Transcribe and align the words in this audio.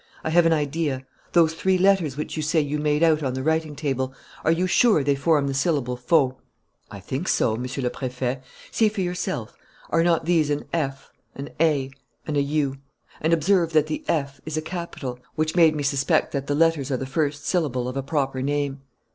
I 0.23 0.31
have 0.31 0.47
an 0.47 0.51
idea: 0.51 1.05
those 1.33 1.53
three 1.53 1.77
letters 1.77 2.17
which 2.17 2.35
you 2.35 2.41
say 2.41 2.59
you 2.59 2.79
made 2.79 3.03
out 3.03 3.21
on 3.21 3.35
the 3.35 3.43
writing 3.43 3.75
table, 3.75 4.15
are 4.43 4.51
you 4.51 4.65
sure 4.65 5.03
they 5.03 5.13
form 5.13 5.45
the 5.45 5.53
syllable 5.53 5.95
Fau?" 5.95 6.39
"I 6.89 6.99
think 6.99 7.27
so, 7.27 7.55
Monsieur 7.55 7.83
le 7.83 7.91
Préfet. 7.91 8.41
See 8.71 8.89
for 8.89 9.01
yourself: 9.01 9.55
are 9.91 10.01
not 10.01 10.25
these 10.25 10.49
an 10.49 10.65
'F,' 10.73 11.11
an 11.35 11.49
'A' 11.59 11.91
and 12.25 12.35
a 12.35 12.41
'U?' 12.41 12.77
And 13.21 13.31
observe 13.31 13.73
that 13.73 13.85
the 13.85 14.03
'F' 14.07 14.41
is 14.43 14.57
a 14.57 14.61
capital, 14.63 15.19
which 15.35 15.55
made 15.55 15.75
me 15.75 15.83
suspect 15.83 16.31
that 16.31 16.47
the 16.47 16.55
letters 16.55 16.89
are 16.89 16.97
the 16.97 17.05
first 17.05 17.45
syllable 17.45 17.87
of 17.87 17.95
a 17.95 18.01
proper 18.01 18.41
name." 18.41 18.81